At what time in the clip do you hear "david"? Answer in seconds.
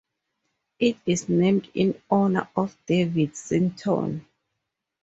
2.87-3.37